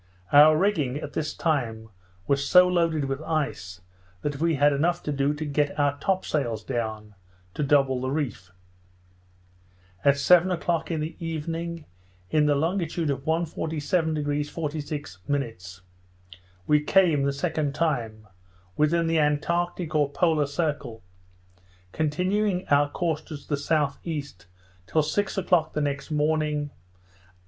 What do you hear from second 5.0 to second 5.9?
to do to get